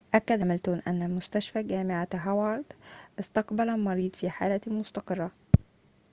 [0.13, 2.65] أكد هاميلتون أن مستشفى جامعة هوارد
[3.19, 5.31] استقبل المريض في حالة مستقرة